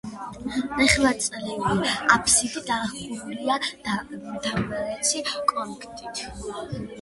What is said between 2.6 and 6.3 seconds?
გადახურულია დამრეცი კონქით.